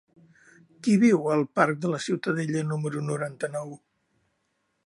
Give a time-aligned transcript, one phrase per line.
[0.87, 3.73] Qui viu al parc de la Ciutadella número noranta-nou?